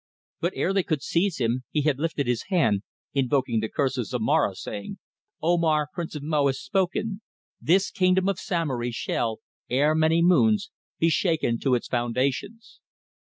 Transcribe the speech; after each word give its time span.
But 0.39 0.53
ere 0.55 0.73
they 0.73 0.81
could 0.81 1.03
seize 1.03 1.37
him, 1.37 1.61
he 1.69 1.83
had 1.83 1.99
lifted 1.99 2.25
his 2.25 2.45
hand, 2.47 2.81
invoking 3.13 3.59
the 3.59 3.69
curse 3.69 3.97
of 3.99 4.07
Zomara, 4.07 4.55
saying: 4.55 4.97
"Omar, 5.43 5.89
Prince 5.93 6.15
of 6.15 6.23
Mo, 6.23 6.47
has 6.47 6.59
spoken. 6.59 7.21
This 7.61 7.91
kingdom 7.91 8.27
of 8.27 8.39
Samory 8.39 8.89
shall, 8.89 9.41
ere 9.69 9.93
many 9.93 10.23
moons, 10.23 10.71
be 10.97 11.09
shaken 11.09 11.59
to 11.59 11.75
its 11.75 11.85
foundations." 11.87 12.79